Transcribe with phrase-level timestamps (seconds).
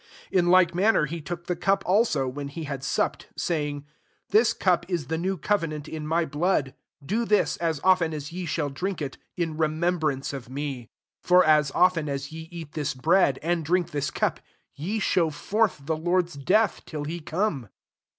[0.31, 3.85] ''25 In like manner he took the cup also, when he had supped, say ing,"
[4.31, 6.73] This cup is the new co venant in my blood:
[7.05, 9.19] do this, as often as ye shall drink it.
[9.37, 10.89] in remembrance of me."
[11.21, 14.39] 26 For as often as ye eat this bread, and drink £^Ai*l cup,
[14.73, 17.69] ye show forth the Lord^s death, till he come.